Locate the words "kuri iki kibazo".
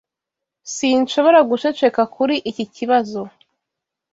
2.15-3.21